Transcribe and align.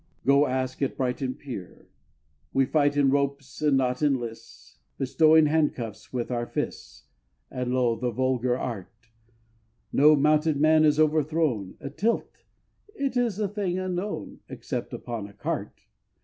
Go 0.25 0.47
ask 0.47 0.81
at 0.81 0.97
Brighton 0.97 1.35
Pier. 1.35 1.87
We 2.53 2.65
fight 2.65 2.97
in 2.97 3.11
ropes, 3.11 3.61
and 3.61 3.77
not 3.77 4.01
in 4.01 4.19
lists, 4.19 4.79
Bestowing 4.97 5.45
hand 5.45 5.75
cuffs 5.75 6.11
with 6.11 6.31
our 6.31 6.47
fists, 6.47 7.03
A 7.51 7.65
low 7.65 7.93
and 7.93 8.15
vulgar 8.15 8.57
art! 8.57 9.09
No 9.93 10.15
mounted 10.15 10.59
man 10.59 10.85
is 10.85 10.99
overthrown: 10.99 11.77
A 11.79 11.91
tilt! 11.91 12.45
it 12.95 13.15
is 13.15 13.37
a 13.37 13.47
thing 13.47 13.77
unknown 13.77 14.39
Except 14.49 14.91
upon 14.91 15.27
a 15.27 15.33
cart! 15.33 15.85